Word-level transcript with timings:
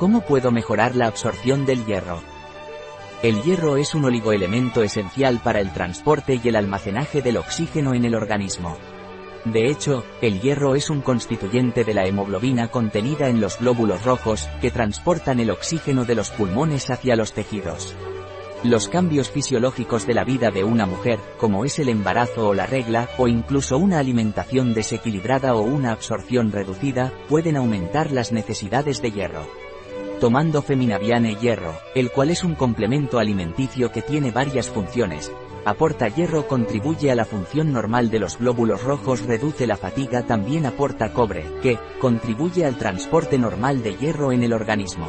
¿Cómo 0.00 0.22
puedo 0.22 0.50
mejorar 0.50 0.96
la 0.96 1.08
absorción 1.08 1.66
del 1.66 1.84
hierro? 1.84 2.22
El 3.22 3.42
hierro 3.42 3.76
es 3.76 3.94
un 3.94 4.06
oligoelemento 4.06 4.82
esencial 4.82 5.42
para 5.44 5.60
el 5.60 5.74
transporte 5.74 6.40
y 6.42 6.48
el 6.48 6.56
almacenaje 6.56 7.20
del 7.20 7.36
oxígeno 7.36 7.92
en 7.92 8.06
el 8.06 8.14
organismo. 8.14 8.78
De 9.44 9.66
hecho, 9.66 10.06
el 10.22 10.40
hierro 10.40 10.74
es 10.74 10.88
un 10.88 11.02
constituyente 11.02 11.84
de 11.84 11.92
la 11.92 12.06
hemoglobina 12.06 12.68
contenida 12.68 13.28
en 13.28 13.42
los 13.42 13.58
glóbulos 13.58 14.02
rojos, 14.02 14.48
que 14.62 14.70
transportan 14.70 15.38
el 15.38 15.50
oxígeno 15.50 16.06
de 16.06 16.14
los 16.14 16.30
pulmones 16.30 16.88
hacia 16.88 17.14
los 17.14 17.34
tejidos. 17.34 17.94
Los 18.64 18.88
cambios 18.88 19.28
fisiológicos 19.28 20.06
de 20.06 20.14
la 20.14 20.24
vida 20.24 20.50
de 20.50 20.64
una 20.64 20.86
mujer, 20.86 21.18
como 21.36 21.66
es 21.66 21.78
el 21.78 21.90
embarazo 21.90 22.48
o 22.48 22.54
la 22.54 22.64
regla, 22.64 23.10
o 23.18 23.28
incluso 23.28 23.76
una 23.76 23.98
alimentación 23.98 24.72
desequilibrada 24.72 25.54
o 25.54 25.60
una 25.60 25.92
absorción 25.92 26.52
reducida, 26.52 27.12
pueden 27.28 27.58
aumentar 27.58 28.10
las 28.12 28.32
necesidades 28.32 29.02
de 29.02 29.10
hierro 29.10 29.69
tomando 30.20 30.60
Feminaviane 30.62 31.34
hierro, 31.36 31.74
el 31.94 32.10
cual 32.10 32.30
es 32.30 32.44
un 32.44 32.54
complemento 32.54 33.18
alimenticio 33.18 33.90
que 33.90 34.02
tiene 34.02 34.30
varias 34.30 34.68
funciones. 34.68 35.32
Aporta 35.64 36.08
hierro 36.08 36.46
contribuye 36.46 37.10
a 37.10 37.14
la 37.14 37.24
función 37.24 37.72
normal 37.72 38.10
de 38.10 38.20
los 38.20 38.38
glóbulos 38.38 38.84
rojos 38.84 39.22
reduce 39.22 39.66
la 39.66 39.76
fatiga 39.76 40.22
también 40.22 40.66
aporta 40.66 41.12
cobre, 41.12 41.44
que, 41.62 41.78
contribuye 42.00 42.64
al 42.64 42.76
transporte 42.76 43.38
normal 43.38 43.82
de 43.82 43.96
hierro 43.96 44.30
en 44.32 44.42
el 44.42 44.52
organismo. 44.52 45.08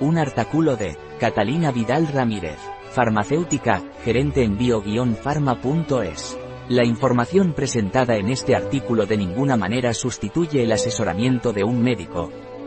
Un 0.00 0.18
artículo 0.18 0.76
de, 0.76 0.96
Catalina 1.18 1.72
Vidal 1.72 2.06
Ramírez, 2.08 2.58
farmacéutica, 2.90 3.82
gerente 4.04 4.44
en 4.44 4.58
bio-pharma.es. 4.58 6.38
La 6.68 6.84
información 6.84 7.54
presentada 7.54 8.16
en 8.16 8.28
este 8.28 8.54
artículo 8.54 9.06
de 9.06 9.16
ninguna 9.16 9.56
manera 9.56 9.94
sustituye 9.94 10.62
el 10.62 10.72
asesoramiento 10.72 11.52
de 11.52 11.64
un 11.64 11.80
médico, 11.82 12.30